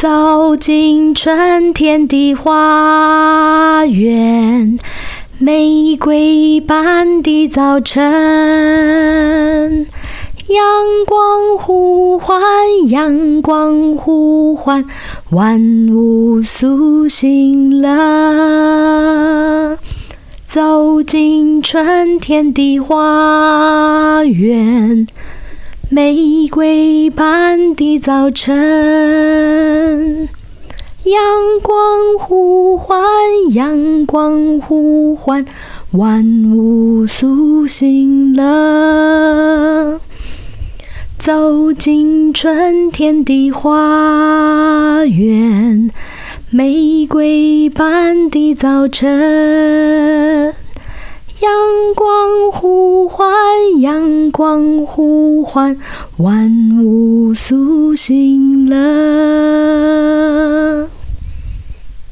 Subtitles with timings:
[0.00, 4.78] 走进春天的花园，
[5.38, 8.00] 玫瑰般的早晨。
[10.48, 10.64] 阳
[11.06, 12.40] 光呼唤，
[12.88, 14.86] 阳光呼唤，
[15.32, 15.60] 万
[15.94, 19.76] 物苏醒了。
[20.48, 25.06] 走进春天的花园，
[25.92, 30.28] 玫瑰般的早晨。
[31.02, 31.20] 阳
[31.60, 32.96] 光呼唤，
[33.52, 35.44] 阳光呼唤，
[35.90, 36.24] 万
[36.54, 40.00] 物苏醒了。
[41.18, 45.90] 走进春天的花园，
[46.50, 50.49] 玫瑰般的早晨。
[54.30, 55.76] 光呼唤，
[56.18, 56.50] 万
[56.82, 59.19] 物苏醒了。